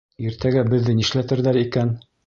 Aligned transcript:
Иртәгә 0.27 0.63
беҙҙе 0.71 0.97
нишләтерҙәр 1.03 1.65
икән? 1.65 1.95